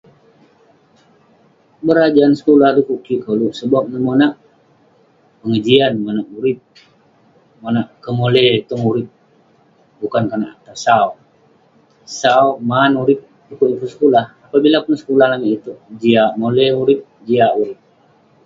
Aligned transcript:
Berajan 1.87 2.31
sekulah 2.39 2.69
du'kuk 2.75 2.99
kik 3.05 3.21
koluk 3.25 3.53
sebab 3.59 3.83
neh 3.91 4.01
monak 4.07 4.33
pengejian, 5.39 5.93
monak 6.05 6.27
urip, 6.37 6.59
monak 7.63 7.87
kemole 8.03 8.45
tong 8.69 8.83
urip, 8.91 9.07
bukan 10.01 10.23
konak 10.31 10.51
atah 10.55 10.77
sau, 10.85 11.09
sau..man 12.21 12.91
urip 13.03 13.19
du'kuk 13.47 13.67
yeng 13.69 13.79
pun 13.81 13.89
sekulah..apabila 13.93 14.77
pun 14.85 14.95
sekulah 15.01 15.27
langit 15.31 15.51
itouk, 15.57 15.79
jiak 16.01 16.31
mole 16.39 16.65
urip..jiak 16.81 17.51
urip. 17.61 17.79